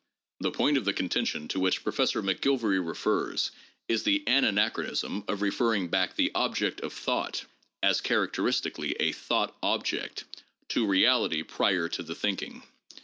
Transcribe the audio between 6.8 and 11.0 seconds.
of thought ''(as characteristically a thought object) to